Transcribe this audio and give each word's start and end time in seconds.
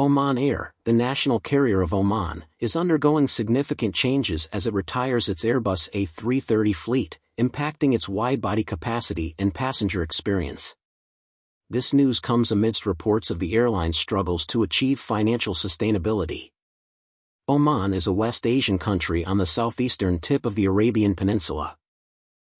Oman 0.00 0.38
Air, 0.38 0.74
the 0.84 0.92
national 0.92 1.40
carrier 1.40 1.80
of 1.80 1.92
Oman, 1.92 2.44
is 2.60 2.76
undergoing 2.76 3.26
significant 3.26 3.96
changes 3.96 4.48
as 4.52 4.64
it 4.64 4.72
retires 4.72 5.28
its 5.28 5.44
Airbus 5.44 5.90
A330 5.90 6.72
fleet, 6.72 7.18
impacting 7.36 7.92
its 7.92 8.08
wide-body 8.08 8.62
capacity 8.62 9.34
and 9.40 9.52
passenger 9.52 10.00
experience. 10.00 10.76
This 11.68 11.92
news 11.92 12.20
comes 12.20 12.52
amidst 12.52 12.86
reports 12.86 13.28
of 13.28 13.40
the 13.40 13.54
airline's 13.54 13.98
struggles 13.98 14.46
to 14.46 14.62
achieve 14.62 15.00
financial 15.00 15.52
sustainability. 15.52 16.52
Oman 17.48 17.92
is 17.92 18.06
a 18.06 18.12
West 18.12 18.46
Asian 18.46 18.78
country 18.78 19.24
on 19.24 19.38
the 19.38 19.46
southeastern 19.46 20.20
tip 20.20 20.46
of 20.46 20.54
the 20.54 20.66
Arabian 20.66 21.16
Peninsula. 21.16 21.76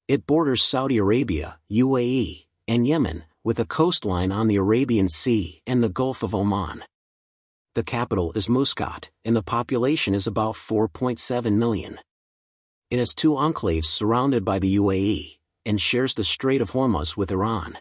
It 0.09 0.27
borders 0.27 0.65
Saudi 0.65 0.97
Arabia, 0.97 1.61
UAE, 1.71 2.47
and 2.67 2.85
Yemen, 2.85 3.23
with 3.45 3.61
a 3.61 3.65
coastline 3.65 4.33
on 4.33 4.49
the 4.49 4.57
Arabian 4.57 5.09
Sea 5.09 5.63
and 5.69 5.85
the 5.85 5.89
Gulf 5.89 6.25
of 6.25 6.35
Oman 6.35 6.83
the 7.79 7.85
capital 7.85 8.33
is 8.33 8.49
Muscat, 8.49 9.09
and 9.25 9.37
the 9.37 9.43
population 9.57 10.13
is 10.13 10.27
about 10.27 10.57
4.7 10.57 11.53
million. 11.53 12.01
It 12.91 12.99
has 12.99 13.15
two 13.15 13.35
enclaves 13.35 13.85
surrounded 13.85 14.45
by 14.45 14.59
the 14.59 14.75
UAE, 14.75 15.39
and 15.65 15.81
shares 15.81 16.15
the 16.15 16.25
Strait 16.25 16.61
of 16.61 16.73
Hormuz 16.73 17.17
with 17.17 17.31
Iran. 17.31 17.79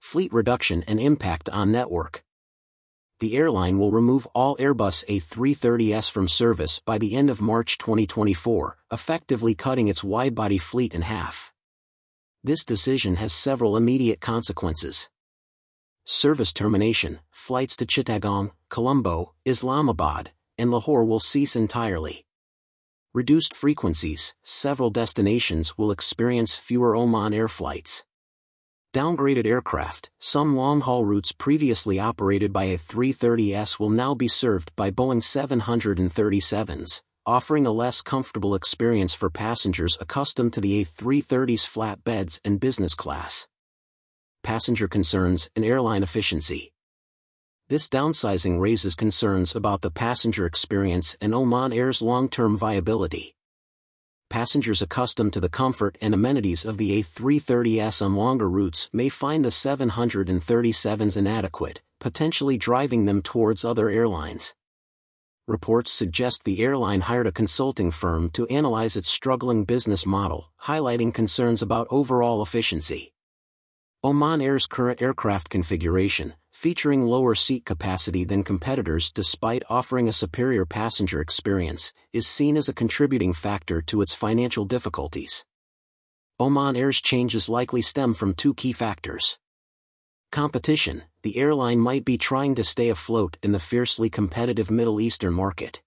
Fleet 0.00 0.32
reduction 0.32 0.82
and 0.88 0.98
impact 0.98 1.48
on 1.50 1.70
network. 1.70 2.24
The 3.20 3.36
airline 3.36 3.78
will 3.78 3.92
remove 3.92 4.26
all 4.34 4.56
Airbus 4.56 5.04
A330s 5.04 6.10
from 6.10 6.26
service 6.26 6.80
by 6.84 6.98
the 6.98 7.14
end 7.14 7.30
of 7.30 7.40
March 7.40 7.78
2024, 7.78 8.76
effectively 8.90 9.54
cutting 9.54 9.86
its 9.86 10.02
wide-body 10.02 10.58
fleet 10.58 10.92
in 10.92 11.02
half. 11.02 11.54
This 12.42 12.64
decision 12.64 13.14
has 13.22 13.32
several 13.32 13.76
immediate 13.76 14.20
consequences. 14.20 15.08
Service 16.08 16.52
termination, 16.52 17.18
flights 17.32 17.74
to 17.74 17.84
Chittagong, 17.84 18.52
Colombo, 18.70 19.34
Islamabad, 19.44 20.30
and 20.56 20.70
Lahore 20.70 21.04
will 21.04 21.18
cease 21.18 21.56
entirely. 21.56 22.24
Reduced 23.12 23.52
frequencies, 23.52 24.32
several 24.44 24.90
destinations 24.90 25.76
will 25.76 25.90
experience 25.90 26.56
fewer 26.56 26.94
Oman 26.94 27.34
Air 27.34 27.48
flights. 27.48 28.04
Downgraded 28.94 29.46
aircraft, 29.46 30.12
some 30.20 30.54
long-haul 30.54 31.04
routes 31.04 31.32
previously 31.32 31.98
operated 31.98 32.52
by 32.52 32.68
A330s 32.68 33.80
will 33.80 33.90
now 33.90 34.14
be 34.14 34.28
served 34.28 34.70
by 34.76 34.92
Boeing 34.92 35.20
737s, 35.24 37.02
offering 37.26 37.66
a 37.66 37.72
less 37.72 38.00
comfortable 38.00 38.54
experience 38.54 39.12
for 39.12 39.28
passengers 39.28 39.98
accustomed 40.00 40.52
to 40.52 40.60
the 40.60 40.84
A330's 40.84 41.64
flat 41.64 42.04
beds 42.04 42.40
and 42.44 42.60
business 42.60 42.94
class. 42.94 43.48
Passenger 44.46 44.86
concerns 44.86 45.50
and 45.56 45.64
airline 45.64 46.04
efficiency. 46.04 46.72
This 47.68 47.88
downsizing 47.88 48.60
raises 48.60 48.94
concerns 48.94 49.56
about 49.56 49.82
the 49.82 49.90
passenger 49.90 50.46
experience 50.46 51.16
and 51.20 51.34
Oman 51.34 51.72
Air's 51.72 52.00
long-term 52.00 52.56
viability. 52.56 53.34
Passengers 54.30 54.80
accustomed 54.82 55.32
to 55.32 55.40
the 55.40 55.48
comfort 55.48 55.98
and 56.00 56.14
amenities 56.14 56.64
of 56.64 56.78
the 56.78 57.02
A330s 57.02 58.00
on 58.00 58.14
longer 58.14 58.48
routes 58.48 58.88
may 58.92 59.08
find 59.08 59.44
the 59.44 59.48
737s 59.48 61.16
inadequate, 61.16 61.82
potentially 61.98 62.56
driving 62.56 63.04
them 63.04 63.22
towards 63.22 63.64
other 63.64 63.90
airlines. 63.90 64.54
Reports 65.48 65.90
suggest 65.90 66.44
the 66.44 66.60
airline 66.60 67.00
hired 67.00 67.26
a 67.26 67.32
consulting 67.32 67.90
firm 67.90 68.30
to 68.30 68.46
analyze 68.46 68.96
its 68.96 69.08
struggling 69.08 69.64
business 69.64 70.06
model, 70.06 70.52
highlighting 70.66 71.12
concerns 71.12 71.62
about 71.62 71.88
overall 71.90 72.42
efficiency. 72.42 73.12
Oman 74.06 74.40
Air's 74.40 74.68
current 74.68 75.02
aircraft 75.02 75.50
configuration, 75.50 76.34
featuring 76.52 77.06
lower 77.06 77.34
seat 77.34 77.64
capacity 77.64 78.22
than 78.22 78.44
competitors 78.44 79.10
despite 79.10 79.64
offering 79.68 80.08
a 80.08 80.12
superior 80.12 80.64
passenger 80.64 81.20
experience, 81.20 81.92
is 82.12 82.24
seen 82.24 82.56
as 82.56 82.68
a 82.68 82.72
contributing 82.72 83.32
factor 83.32 83.82
to 83.82 84.02
its 84.02 84.14
financial 84.14 84.64
difficulties. 84.64 85.44
Oman 86.38 86.76
Air's 86.76 87.00
changes 87.00 87.48
likely 87.48 87.82
stem 87.82 88.14
from 88.14 88.32
two 88.32 88.54
key 88.54 88.72
factors. 88.72 89.40
Competition 90.30 91.02
The 91.22 91.36
airline 91.36 91.80
might 91.80 92.04
be 92.04 92.16
trying 92.16 92.54
to 92.54 92.62
stay 92.62 92.90
afloat 92.90 93.38
in 93.42 93.50
the 93.50 93.58
fiercely 93.58 94.08
competitive 94.08 94.70
Middle 94.70 95.00
Eastern 95.00 95.34
market. 95.34 95.82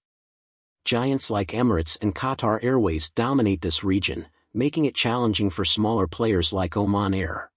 Giants 0.84 1.32
like 1.32 1.54
Emirates 1.54 1.98
and 2.02 2.14
Qatar 2.14 2.62
Airways 2.62 3.12
dominate 3.12 3.62
this 3.62 3.82
region, 3.86 4.26
making 4.54 4.84
it 4.84 4.94
challenging 4.94 5.50
for 5.50 5.64
smaller 5.64 6.06
players 6.06 6.52
like 6.52 6.76
Oman 6.76 7.14
Air 7.14 7.50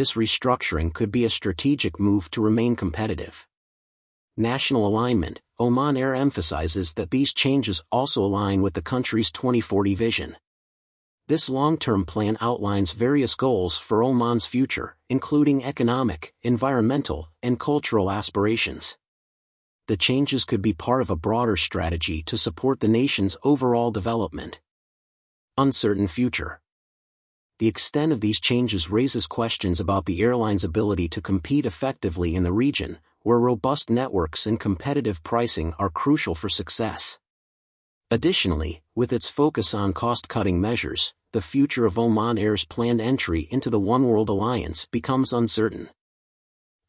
this 0.00 0.14
restructuring 0.14 0.94
could 0.94 1.12
be 1.12 1.26
a 1.26 1.28
strategic 1.28 2.00
move 2.00 2.30
to 2.30 2.40
remain 2.40 2.74
competitive. 2.74 3.46
National 4.34 4.86
alignment, 4.86 5.42
Oman 5.58 5.94
Air 5.94 6.14
emphasizes 6.14 6.94
that 6.94 7.10
these 7.10 7.34
changes 7.34 7.84
also 7.92 8.24
align 8.24 8.62
with 8.62 8.72
the 8.72 8.80
country's 8.80 9.30
2040 9.30 9.94
vision. 9.94 10.36
This 11.28 11.50
long-term 11.50 12.06
plan 12.06 12.38
outlines 12.40 12.94
various 12.94 13.34
goals 13.34 13.76
for 13.76 14.02
Oman's 14.02 14.46
future, 14.46 14.96
including 15.10 15.62
economic, 15.62 16.32
environmental, 16.42 17.28
and 17.42 17.60
cultural 17.60 18.10
aspirations. 18.10 18.96
The 19.86 19.98
changes 19.98 20.46
could 20.46 20.62
be 20.62 20.72
part 20.72 21.02
of 21.02 21.10
a 21.10 21.14
broader 21.28 21.56
strategy 21.56 22.22
to 22.22 22.38
support 22.38 22.80
the 22.80 22.88
nation's 22.88 23.36
overall 23.44 23.90
development. 23.90 24.62
Uncertain 25.58 26.06
future 26.06 26.59
the 27.60 27.68
extent 27.68 28.10
of 28.10 28.22
these 28.22 28.40
changes 28.40 28.90
raises 28.90 29.26
questions 29.26 29.80
about 29.80 30.06
the 30.06 30.22
airline's 30.22 30.64
ability 30.64 31.06
to 31.06 31.20
compete 31.20 31.66
effectively 31.66 32.34
in 32.34 32.42
the 32.42 32.52
region, 32.52 32.96
where 33.20 33.38
robust 33.38 33.90
networks 33.90 34.46
and 34.46 34.58
competitive 34.58 35.22
pricing 35.22 35.74
are 35.78 35.90
crucial 35.90 36.34
for 36.34 36.48
success. 36.48 37.18
Additionally, 38.10 38.80
with 38.94 39.12
its 39.12 39.28
focus 39.28 39.74
on 39.74 39.92
cost-cutting 39.92 40.58
measures, 40.58 41.12
the 41.34 41.42
future 41.42 41.84
of 41.84 41.98
Oman 41.98 42.38
Air's 42.38 42.64
planned 42.64 43.02
entry 43.02 43.46
into 43.50 43.68
the 43.68 43.78
One 43.78 44.04
World 44.04 44.30
Alliance 44.30 44.86
becomes 44.90 45.30
uncertain. 45.30 45.90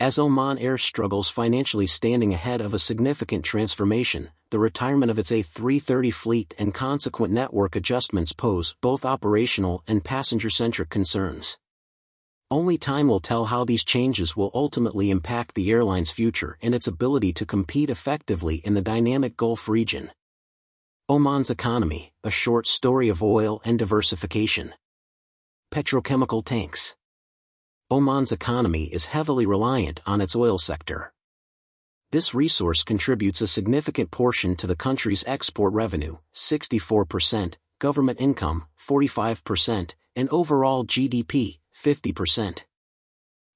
As 0.02 0.18
Oman 0.18 0.58
Air 0.58 0.80
struggles 0.80 1.30
financially 1.30 1.86
standing 1.86 2.34
ahead 2.34 2.60
of 2.60 2.74
a 2.74 2.80
significant 2.80 3.46
transformation, 3.46 4.32
the 4.50 4.58
retirement 4.58 5.12
of 5.12 5.20
its 5.20 5.30
A330 5.30 6.12
fleet 6.12 6.56
and 6.58 6.74
consequent 6.74 7.32
network 7.32 7.76
adjustments 7.76 8.34
pose 8.34 8.74
both 8.82 9.06
operational 9.06 9.84
and 9.88 10.04
passenger-centric 10.04 10.90
concerns. 10.90 11.60
Only 12.50 12.80
time 12.80 13.10
will 13.10 13.20
tell 13.20 13.46
how 13.46 13.64
these 13.64 13.84
changes 13.84 14.36
will 14.36 14.50
ultimately 14.56 15.12
impact 15.12 15.54
the 15.54 15.70
airline's 15.70 16.10
future 16.10 16.58
and 16.64 16.74
its 16.74 16.88
ability 16.88 17.32
to 17.34 17.46
compete 17.46 17.92
effectively 17.92 18.56
in 18.56 18.74
the 18.74 18.82
dynamic 18.82 19.38
Gulf 19.38 19.70
region. 19.70 20.10
Oman's 21.10 21.52
economy, 21.52 22.12
a 22.24 22.32
short 22.32 22.66
story 22.66 23.08
of 23.08 23.22
oil 23.22 23.62
and 23.64 23.78
diversification. 23.78 24.74
Petrochemical 25.72 26.44
tanks. 26.44 26.96
Oman's 27.92 28.32
economy 28.32 28.86
is 28.86 29.08
heavily 29.08 29.46
reliant 29.46 30.00
on 30.06 30.22
its 30.22 30.34
oil 30.34 30.58
sector. 30.58 31.12
This 32.12 32.34
resource 32.34 32.84
contributes 32.84 33.42
a 33.42 33.48
significant 33.48 34.12
portion 34.12 34.56
to 34.56 34.66
the 34.66 34.78
country's 34.78 35.26
export 35.28 35.74
revenue, 35.74 36.16
64%, 36.34 37.56
government 37.80 38.22
income, 38.22 38.64
45%, 38.80 39.96
and 40.16 40.30
overall 40.30 40.86
GDP, 40.86 41.60
50%. 41.76 42.64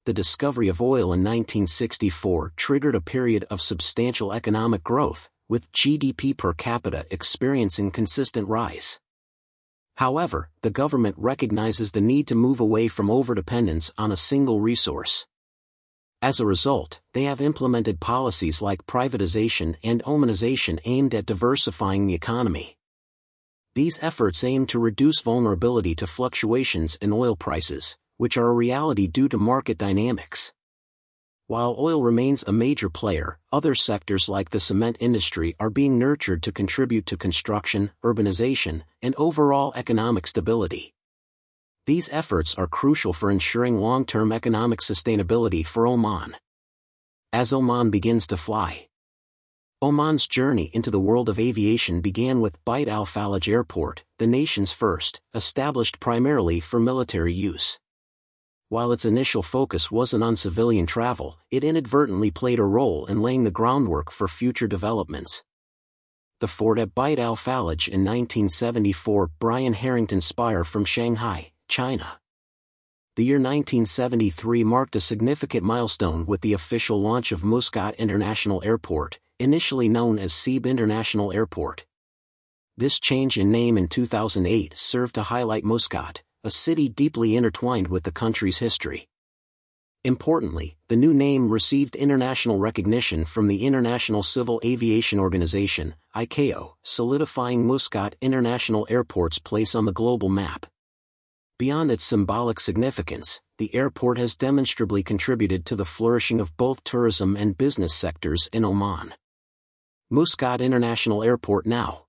The 0.06 0.14
discovery 0.14 0.68
of 0.68 0.82
oil 0.82 1.14
in 1.14 1.24
1964 1.24 2.52
triggered 2.58 2.96
a 2.96 3.00
period 3.00 3.46
of 3.50 3.62
substantial 3.62 4.34
economic 4.34 4.84
growth, 4.84 5.30
with 5.48 5.72
GDP 5.72 6.36
per 6.36 6.52
capita 6.52 7.06
experiencing 7.10 7.90
consistent 7.90 8.50
rise. 8.50 9.00
However, 9.98 10.50
the 10.62 10.70
government 10.70 11.16
recognizes 11.18 11.92
the 11.92 12.02
need 12.02 12.28
to 12.28 12.36
move 12.36 12.60
away 12.60 12.88
from 12.88 13.08
overdependence 13.08 13.92
on 13.98 14.12
a 14.12 14.18
single 14.18 14.60
resource. 14.60 15.26
As 16.22 16.40
a 16.40 16.46
result, 16.46 17.02
they 17.14 17.24
have 17.24 17.40
implemented 17.40 18.00
policies 18.00 18.62
like 18.62 18.88
privatization 18.88 19.76
and 19.84 20.04
Omanization 20.04 20.80
aimed 20.84 21.14
at 21.14 21.26
diversifying 21.26 22.08
the 22.08 22.16
economy. 22.16 22.78
These 23.76 24.00
efforts 24.02 24.44
aim 24.44 24.66
to 24.68 24.80
reduce 24.80 25.22
vulnerability 25.22 25.96
to 25.96 26.08
fluctuations 26.08 26.96
in 26.96 27.14
oil 27.14 27.36
prices, 27.36 27.98
which 28.18 28.38
are 28.38 28.48
a 28.48 28.54
reality 28.54 29.06
due 29.06 29.30
to 29.30 29.38
market 29.38 29.78
dynamics. 29.78 30.54
While 31.48 31.76
oil 31.78 32.02
remains 32.02 32.44
a 32.44 32.52
major 32.52 32.90
player, 32.90 33.38
other 33.52 33.76
sectors 33.76 34.28
like 34.28 34.50
the 34.50 34.60
cement 34.60 34.98
industry 35.00 35.56
are 35.60 35.70
being 35.70 36.00
nurtured 36.00 36.42
to 36.42 36.52
contribute 36.52 37.06
to 37.06 37.18
construction, 37.18 37.92
urbanization, 38.04 38.82
and 39.00 39.14
overall 39.16 39.72
economic 39.76 40.26
stability. 40.26 40.96
These 41.86 42.10
efforts 42.12 42.56
are 42.56 42.66
crucial 42.66 43.14
for 43.14 43.30
ensuring 43.30 43.80
long-term 43.80 44.32
economic 44.32 44.80
sustainability 44.80 45.64
for 45.64 45.86
Oman. 45.86 46.36
As 47.32 47.54
Oman 47.54 47.92
begins 47.92 48.26
to 48.28 48.38
fly, 48.38 48.88
Oman's 49.84 50.26
journey 50.26 50.72
into 50.74 50.90
the 50.90 51.00
world 51.00 51.30
of 51.30 51.38
aviation 51.38 52.02
began 52.02 52.42
with 52.42 52.58
Beit 52.66 52.88
Al 52.88 53.06
Falaj 53.06 53.48
Airport, 53.48 54.04
the 54.18 54.26
nation's 54.26 54.72
first, 54.72 55.22
established 55.36 56.00
primarily 56.00 56.60
for 56.60 56.80
military 56.80 57.34
use. 57.34 57.80
While 58.68 58.92
its 58.92 59.06
initial 59.06 59.44
focus 59.44 59.92
wasn't 59.92 60.24
on 60.24 60.36
civilian 60.36 60.88
travel, 60.88 61.38
it 61.52 61.64
inadvertently 61.64 62.32
played 62.32 62.58
a 62.58 62.64
role 62.64 63.06
in 63.06 63.22
laying 63.22 63.44
the 63.44 63.52
groundwork 63.52 64.10
for 64.10 64.28
future 64.28 64.68
developments. 64.68 65.44
The 66.40 66.48
fort 66.48 66.80
at 66.80 66.96
Beit 66.96 67.20
al 67.20 67.36
Falaj 67.36 67.88
in 67.88 68.04
1974 68.04 69.30
Brian 69.38 69.74
Harrington 69.74 70.20
Spire 70.20 70.64
from 70.64 70.84
Shanghai, 70.84 71.52
China. 71.68 72.20
The 73.16 73.24
year 73.24 73.38
1973 73.38 74.64
marked 74.64 74.96
a 74.96 75.00
significant 75.00 75.64
milestone 75.64 76.26
with 76.26 76.42
the 76.42 76.54
official 76.54 77.00
launch 77.00 77.32
of 77.32 77.44
Muscat 77.44 77.94
International 77.96 78.64
Airport, 78.66 79.20
initially 79.40 79.88
known 79.88 80.18
as 80.18 80.34
Seeb 80.34 80.66
International 80.66 81.32
Airport. 81.32 81.86
This 82.76 83.00
change 83.00 83.38
in 83.38 83.52
name 83.52 83.78
in 83.78 83.88
2008 83.88 84.74
served 84.76 85.16
to 85.16 85.24
highlight 85.24 85.64
Muscat, 85.64 86.24
a 86.46 86.52
city 86.52 86.88
deeply 86.88 87.36
intertwined 87.36 87.88
with 87.88 88.04
the 88.04 88.12
country's 88.12 88.60
history. 88.60 89.08
Importantly, 90.04 90.78
the 90.88 90.96
new 90.96 91.12
name 91.12 91.50
received 91.50 91.96
international 91.96 92.60
recognition 92.60 93.26
from 93.26 93.48
the 93.48 93.66
International 93.66 94.22
Civil 94.22 94.62
Aviation 94.64 95.18
Organization, 95.18 95.96
ICAO, 96.16 96.76
solidifying 96.84 97.66
Muscat 97.66 98.16
International 98.22 98.86
Airport's 98.92 99.40
place 99.40 99.74
on 99.74 99.86
the 99.86 99.92
global 99.92 100.30
map. 100.30 100.68
Beyond 101.58 101.90
its 101.90 102.04
symbolic 102.04 102.60
significance, 102.60 103.42
the 103.58 103.74
airport 103.74 104.20
has 104.20 104.38
demonstrably 104.38 105.02
contributed 105.02 105.66
to 105.66 105.76
the 105.76 105.86
flourishing 105.86 106.40
of 106.40 106.56
both 106.58 106.84
tourism 106.84 107.36
and 107.36 107.58
business 107.58 107.96
sectors 107.96 108.48
in 108.54 108.64
Oman. 108.64 109.16
Muscat 110.12 110.62
International 110.62 111.24
Airport 111.24 111.66
now. 111.66 112.06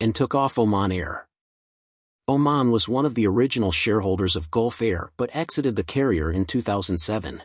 And 0.00 0.14
took 0.14 0.34
off 0.34 0.58
Oman 0.58 0.90
Air. 0.92 1.28
Oman 2.26 2.70
was 2.70 2.88
one 2.88 3.04
of 3.04 3.14
the 3.14 3.26
original 3.26 3.70
shareholders 3.70 4.34
of 4.34 4.50
Gulf 4.50 4.80
Air 4.80 5.10
but 5.18 5.28
exited 5.36 5.76
the 5.76 5.84
carrier 5.84 6.30
in 6.30 6.46
2007. 6.46 7.42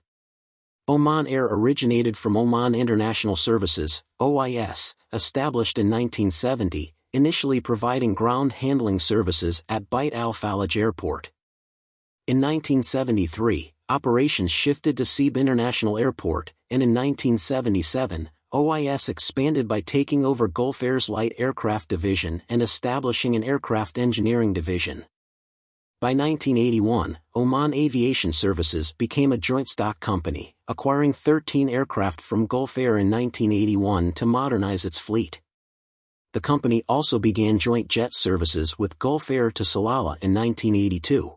Oman 0.87 1.27
Air 1.27 1.47
originated 1.51 2.15
from 2.15 2.37
Oman 2.37 2.73
International 2.73 3.35
Services, 3.35 4.05
OIS, 4.21 4.95
established 5.11 5.77
in 5.77 5.87
1970, 5.89 6.93
initially 7.11 7.59
providing 7.59 8.13
ground 8.13 8.53
handling 8.53 8.99
services 8.99 9.65
at 9.67 9.89
Beit 9.89 10.13
Al 10.13 10.31
Falaj 10.31 10.77
Airport. 10.77 11.29
In 12.25 12.37
1973, 12.37 13.73
operations 13.89 14.49
shifted 14.49 14.95
to 14.95 15.03
Seeb 15.03 15.35
International 15.35 15.97
Airport, 15.97 16.53
and 16.71 16.81
in 16.81 16.93
1977, 16.93 18.29
OIS 18.51 19.09
expanded 19.09 19.67
by 19.67 19.79
taking 19.79 20.25
over 20.25 20.47
Gulf 20.47 20.81
Air's 20.81 21.07
light 21.07 21.33
aircraft 21.37 21.87
division 21.87 22.41
and 22.49 22.63
establishing 22.63 23.35
an 23.35 23.43
aircraft 23.43 23.99
engineering 23.99 24.53
division. 24.53 25.05
By 26.01 26.15
1981, 26.15 27.19
Oman 27.35 27.75
Aviation 27.75 28.31
Services 28.31 28.91
became 28.93 29.31
a 29.31 29.37
joint 29.37 29.67
stock 29.67 29.99
company, 29.99 30.55
acquiring 30.67 31.13
13 31.13 31.69
aircraft 31.69 32.21
from 32.21 32.47
Gulf 32.47 32.75
Air 32.75 32.97
in 32.97 33.11
1981 33.11 34.13
to 34.13 34.25
modernize 34.25 34.83
its 34.83 34.97
fleet. 34.97 35.41
The 36.33 36.41
company 36.41 36.81
also 36.89 37.19
began 37.19 37.59
joint 37.59 37.87
jet 37.87 38.15
services 38.15 38.79
with 38.79 38.97
Gulf 38.97 39.29
Air 39.29 39.51
to 39.51 39.61
Salalah 39.61 40.17
in 40.23 40.33
1982. 40.33 41.35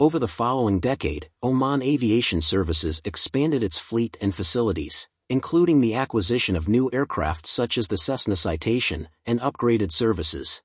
Over 0.00 0.18
the 0.18 0.26
following 0.26 0.80
decade, 0.80 1.28
Oman 1.44 1.80
Aviation 1.82 2.40
Services 2.40 3.00
expanded 3.04 3.62
its 3.62 3.78
fleet 3.78 4.16
and 4.20 4.34
facilities, 4.34 5.08
including 5.28 5.80
the 5.80 5.94
acquisition 5.94 6.56
of 6.56 6.68
new 6.68 6.88
aircraft 6.92 7.46
such 7.46 7.76
as 7.76 7.88
the 7.88 7.98
Cessna 7.98 8.34
Citation, 8.34 9.08
and 9.26 9.40
upgraded 9.40 9.92
services. 9.92 10.62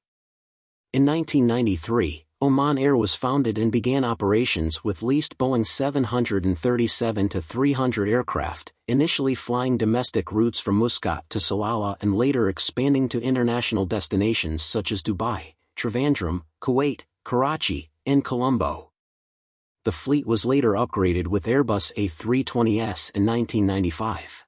In 0.94 1.06
1993, 1.06 2.25
Oman 2.42 2.77
Air 2.77 2.95
was 2.95 3.13
founded 3.15 3.57
and 3.57 3.69
began 3.71 4.06
operations 4.06 4.83
with 4.83 5.01
leased 5.01 5.38
Boeing 5.38 5.65
737-300 5.65 8.10
aircraft, 8.10 8.74
initially 8.88 9.33
flying 9.33 9.77
domestic 9.77 10.31
routes 10.31 10.60
from 10.60 10.75
Muscat 10.75 11.24
to 11.30 11.39
Salalah 11.39 11.95
and 12.01 12.16
later 12.16 12.50
expanding 12.50 13.07
to 13.09 13.21
international 13.21 13.86
destinations 13.86 14.62
such 14.62 14.92
as 14.92 15.01
Dubai, 15.01 15.54
Trivandrum, 15.75 16.44
Kuwait, 16.62 17.06
Karachi, 17.24 17.89
and 18.06 18.24
Colombo. 18.25 18.92
The 19.86 19.92
fleet 19.92 20.27
was 20.27 20.45
later 20.45 20.74
upgraded 20.74 21.27
with 21.27 21.45
Airbus 21.45 21.94
A320s 21.95 23.12
in 23.16 23.25
1995 23.25 24.45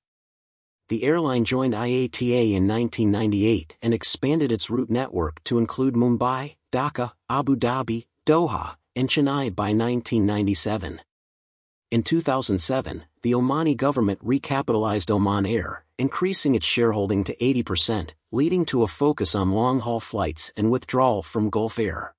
the 0.87 1.03
airline 1.03 1.45
joined 1.45 1.73
IATA 1.73 2.53
in 2.53 2.67
1998 2.67 3.77
and 3.81 3.93
expanded 3.93 4.51
its 4.51 4.69
route 4.69 4.89
network 4.89 5.43
to 5.45 5.57
include 5.57 5.95
Mumbai, 5.95 6.55
Dhaka, 6.71 7.11
Abu 7.29 7.55
Dhabi, 7.55 8.05
Doha, 8.25 8.75
and 8.95 9.09
Chennai 9.09 9.55
by 9.55 9.73
1997. 9.73 11.01
In 11.91 12.03
2007, 12.03 13.05
the 13.23 13.31
Omani 13.31 13.75
government 13.75 14.23
recapitalized 14.23 15.09
Oman 15.09 15.45
Air, 15.45 15.85
increasing 15.97 16.53
its 16.53 16.65
shareholding 16.65 17.23
to 17.23 17.35
80%, 17.37 18.13
leading 18.31 18.65
to 18.65 18.83
a 18.83 18.87
focus 18.87 19.33
on 19.33 19.51
long-haul 19.51 19.99
flights 19.99 20.51
and 20.55 20.69
withdrawal 20.69 21.23
from 21.23 21.49
Gulf 21.49 21.79
Air. 21.79 22.13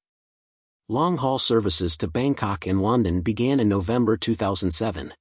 Long-haul 0.88 1.38
services 1.38 1.96
to 1.98 2.08
Bangkok 2.08 2.66
and 2.66 2.80
London 2.82 3.20
began 3.20 3.60
in 3.60 3.68
November 3.68 4.16
2007. 4.16 5.12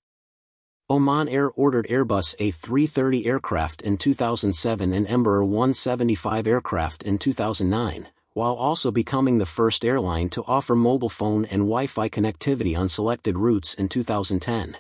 Oman 0.88 1.28
Air 1.28 1.50
ordered 1.50 1.88
Airbus 1.88 2.36
A330 2.36 3.26
aircraft 3.26 3.82
in 3.82 3.98
2007 3.98 4.94
and 4.94 5.08
Embraer 5.08 5.42
175 5.42 6.46
aircraft 6.46 7.02
in 7.02 7.18
2009, 7.18 8.10
while 8.34 8.54
also 8.54 8.92
becoming 8.92 9.40
the 9.40 9.48
first 9.48 9.84
airline 9.84 10.30
to 10.30 10.44
offer 10.46 10.76
mobile 10.76 11.10
phone 11.10 11.44
and 11.46 11.64
Wi-Fi 11.64 12.08
connectivity 12.10 12.78
on 12.78 12.88
selected 12.88 13.36
routes 13.36 13.74
in 13.74 13.90
2010. 13.90 14.78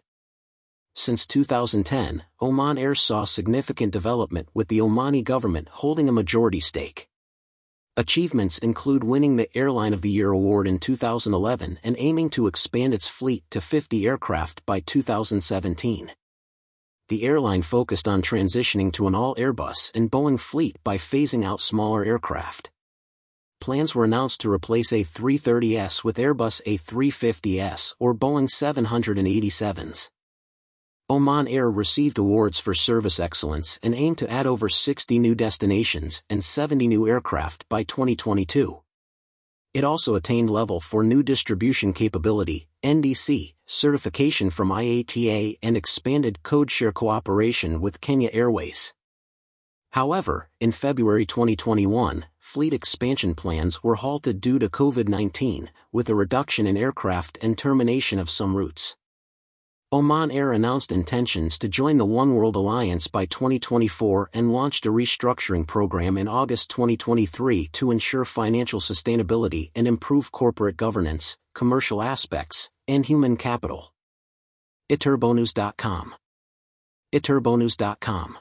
Since 0.94 1.26
2010, 1.26 2.22
Oman 2.40 2.78
Air 2.78 2.94
saw 2.94 3.24
significant 3.24 3.92
development 3.92 4.50
with 4.54 4.68
the 4.68 4.78
Omani 4.78 5.24
government 5.24 5.70
holding 5.72 6.08
a 6.08 6.12
majority 6.12 6.60
stake. 6.60 7.08
Achievements 7.98 8.58
include 8.58 9.06
winning 9.06 9.38
the 9.38 9.48
Airline 9.58 9.94
of 9.94 10.02
the 10.02 10.10
Year 10.10 10.32
award 10.32 10.68
in 10.68 10.80
2011 10.80 11.80
and 11.82 11.96
aiming 11.98 12.30
to 12.32 12.46
expand 12.46 12.94
its 12.94 13.08
fleet 13.08 13.46
to 13.52 13.62
50 13.62 14.06
aircraft 14.06 14.66
by 14.66 14.82
2017. 14.82 16.12
The 17.08 17.24
airline 17.24 17.62
focused 17.62 18.06
on 18.06 18.22
transitioning 18.22 18.92
to 18.94 19.08
an 19.08 19.16
all-Airbus 19.16 19.92
and 19.96 20.12
Boeing 20.12 20.38
fleet 20.38 20.76
by 20.84 20.98
phasing 20.98 21.46
out 21.46 21.62
smaller 21.62 22.04
aircraft. 22.04 22.70
Plans 23.62 23.96
were 23.96 24.04
announced 24.04 24.42
to 24.42 24.52
replace 24.52 24.92
A330s 24.92 26.04
with 26.04 26.18
Airbus 26.18 26.62
A350s 26.64 27.96
or 27.98 28.14
Boeing 28.14 28.50
787s. 28.50 30.10
Oman 31.08 31.48
Air 31.48 31.70
received 31.70 32.18
awards 32.18 32.58
for 32.58 32.74
service 32.74 33.20
excellence 33.20 33.80
and 33.84 33.94
aimed 33.94 34.18
to 34.18 34.32
add 34.32 34.48
over 34.48 34.68
60 34.68 35.20
new 35.20 35.36
destinations 35.36 36.24
and 36.32 36.44
70 36.44 36.88
new 36.88 37.08
aircraft 37.08 37.70
by 37.70 37.84
2022. 37.84 38.82
It 39.76 39.84
also 39.84 40.16
attained 40.16 40.50
Level 40.50 40.80
4 40.80 41.04
New 41.04 41.22
Distribution 41.22 41.94
Capability, 41.94 42.68
NDC, 42.82 43.54
certification 43.68 44.50
from 44.50 44.70
IATA 44.70 45.60
and 45.62 45.78
expanded 45.78 46.40
codeshare 46.42 46.94
cooperation 46.94 47.82
with 47.82 48.02
Kenya 48.02 48.32
Airways. 48.34 48.96
However, 49.92 50.50
in 50.60 50.72
February 50.72 51.28
2021, 51.28 52.26
fleet 52.40 52.74
expansion 52.74 53.36
plans 53.36 53.84
were 53.84 53.96
halted 53.96 54.42
due 54.42 54.58
to 54.58 54.70
COVID-19, 54.70 55.68
with 55.92 56.10
a 56.10 56.16
reduction 56.16 56.66
in 56.66 56.76
aircraft 56.76 57.38
and 57.44 57.56
termination 57.56 58.18
of 58.18 58.32
some 58.32 58.58
routes. 58.58 58.95
Oman 59.96 60.30
Air 60.30 60.52
announced 60.52 60.92
intentions 60.92 61.58
to 61.58 61.70
join 61.70 61.96
the 61.96 62.06
One 62.06 62.36
World 62.36 62.58
Alliance 62.58 63.08
by 63.08 63.26
2024 63.26 64.30
and 64.34 64.52
launched 64.52 64.86
a 64.86 64.90
restructuring 64.90 65.66
program 65.66 66.18
in 66.18 66.28
August 66.28 66.70
2023 66.72 67.70
to 67.72 67.92
ensure 67.92 68.26
financial 68.26 68.82
sustainability 68.82 69.72
and 69.74 69.88
improve 69.88 70.34
corporate 70.34 70.76
governance, 70.76 71.38
commercial 71.54 72.02
aspects, 72.02 72.70
and 72.90 73.06
human 73.06 73.38
capital. 73.38 73.94
iturbonus.com 74.92 76.16
iturbonus.com 77.14 78.38